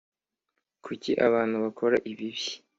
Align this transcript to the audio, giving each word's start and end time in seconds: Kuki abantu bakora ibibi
Kuki 0.85 1.11
abantu 1.27 1.55
bakora 1.63 1.97
ibibi 2.11 2.45